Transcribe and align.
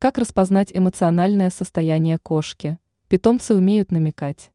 Как 0.00 0.16
распознать 0.16 0.70
эмоциональное 0.72 1.50
состояние 1.50 2.18
кошки? 2.18 2.78
Питомцы 3.08 3.56
умеют 3.56 3.90
намекать. 3.90 4.52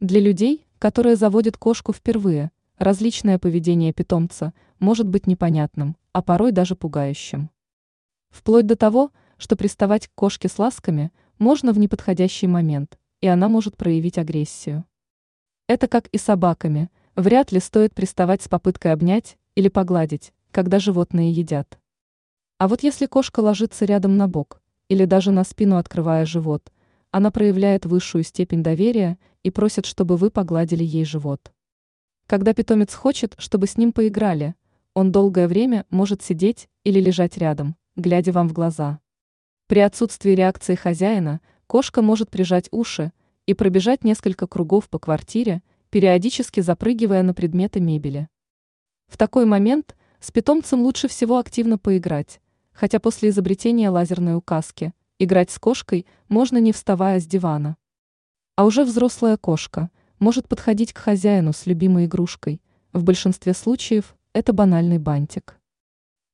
Для 0.00 0.18
людей, 0.18 0.66
которые 0.80 1.14
заводят 1.14 1.56
кошку 1.56 1.92
впервые, 1.92 2.50
различное 2.78 3.38
поведение 3.38 3.92
питомца 3.92 4.54
может 4.80 5.06
быть 5.06 5.28
непонятным, 5.28 5.96
а 6.12 6.20
порой 6.20 6.50
даже 6.50 6.74
пугающим. 6.74 7.48
Вплоть 8.30 8.66
до 8.66 8.74
того, 8.74 9.12
что 9.38 9.54
приставать 9.54 10.08
к 10.08 10.14
кошке 10.16 10.48
с 10.48 10.58
ласками 10.58 11.12
можно 11.38 11.72
в 11.72 11.78
неподходящий 11.78 12.48
момент, 12.48 12.98
и 13.20 13.28
она 13.28 13.48
может 13.48 13.76
проявить 13.76 14.18
агрессию. 14.18 14.84
Это 15.68 15.86
как 15.86 16.08
и 16.08 16.18
собаками, 16.18 16.90
вряд 17.14 17.52
ли 17.52 17.60
стоит 17.60 17.94
приставать 17.94 18.42
с 18.42 18.48
попыткой 18.48 18.94
обнять 18.94 19.38
или 19.54 19.68
погладить, 19.68 20.32
когда 20.50 20.80
животные 20.80 21.30
едят. 21.30 21.78
А 22.62 22.68
вот 22.68 22.84
если 22.84 23.06
кошка 23.06 23.40
ложится 23.40 23.84
рядом 23.86 24.16
на 24.16 24.28
бок 24.28 24.62
или 24.88 25.04
даже 25.04 25.32
на 25.32 25.42
спину 25.42 25.78
открывая 25.78 26.24
живот, 26.24 26.70
она 27.10 27.32
проявляет 27.32 27.86
высшую 27.86 28.22
степень 28.22 28.62
доверия 28.62 29.18
и 29.42 29.50
просит, 29.50 29.84
чтобы 29.84 30.16
вы 30.16 30.30
погладили 30.30 30.84
ей 30.84 31.04
живот. 31.04 31.52
Когда 32.28 32.54
питомец 32.54 32.94
хочет, 32.94 33.34
чтобы 33.36 33.66
с 33.66 33.76
ним 33.76 33.92
поиграли, 33.92 34.54
он 34.94 35.10
долгое 35.10 35.48
время 35.48 35.86
может 35.90 36.22
сидеть 36.22 36.68
или 36.84 37.00
лежать 37.00 37.36
рядом, 37.36 37.74
глядя 37.96 38.30
вам 38.30 38.48
в 38.48 38.52
глаза. 38.52 39.00
При 39.66 39.80
отсутствии 39.80 40.30
реакции 40.30 40.76
хозяина 40.76 41.40
кошка 41.66 42.00
может 42.00 42.30
прижать 42.30 42.68
уши 42.70 43.10
и 43.44 43.54
пробежать 43.54 44.04
несколько 44.04 44.46
кругов 44.46 44.88
по 44.88 45.00
квартире, 45.00 45.62
периодически 45.90 46.60
запрыгивая 46.60 47.24
на 47.24 47.34
предметы 47.34 47.80
мебели. 47.80 48.28
В 49.08 49.18
такой 49.18 49.46
момент 49.46 49.96
с 50.20 50.30
питомцем 50.30 50.82
лучше 50.82 51.08
всего 51.08 51.38
активно 51.38 51.76
поиграть, 51.76 52.38
хотя 52.72 52.98
после 52.98 53.28
изобретения 53.28 53.90
лазерной 53.90 54.36
указки 54.36 54.92
играть 55.18 55.50
с 55.50 55.58
кошкой 55.58 56.06
можно 56.28 56.58
не 56.58 56.72
вставая 56.72 57.20
с 57.20 57.26
дивана. 57.26 57.76
А 58.56 58.64
уже 58.64 58.84
взрослая 58.84 59.36
кошка 59.36 59.90
может 60.18 60.48
подходить 60.48 60.92
к 60.92 60.98
хозяину 60.98 61.52
с 61.52 61.66
любимой 61.66 62.06
игрушкой, 62.06 62.60
в 62.92 63.04
большинстве 63.04 63.54
случаев 63.54 64.16
это 64.32 64.52
банальный 64.52 64.98
бантик. 64.98 65.58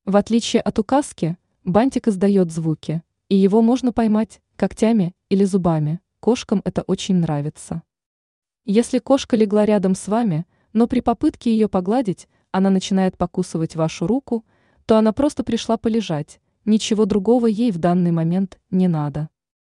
В 0.05 0.15
отличие 0.15 0.61
от 0.61 0.79
указки, 0.79 1.37
бантик 1.63 2.07
издает 2.07 2.51
звуки, 2.51 3.03
и 3.27 3.35
его 3.35 3.61
можно 3.61 3.93
поймать 3.93 4.41
когтями 4.55 5.13
или 5.29 5.43
зубами, 5.43 5.99
кошкам 6.19 6.61
это 6.65 6.81
очень 6.83 7.15
нравится. 7.15 7.83
Если 8.65 8.99
кошка 8.99 9.35
легла 9.35 9.65
рядом 9.65 9.95
с 9.95 10.07
вами, 10.07 10.45
но 10.73 10.87
при 10.87 10.99
попытке 11.01 11.51
ее 11.51 11.67
погладить, 11.67 12.27
она 12.51 12.69
начинает 12.69 13.17
покусывать 13.17 13.75
вашу 13.75 14.07
руку– 14.07 14.45
то 14.89 14.97
она 14.97 15.13
просто 15.13 15.43
пришла 15.43 15.77
полежать, 15.77 16.39
ничего 16.65 17.05
другого 17.05 17.45
ей 17.45 17.71
в 17.71 17.77
данный 17.77 18.09
момент 18.09 18.57
не 18.71 18.87
надо. 18.87 19.29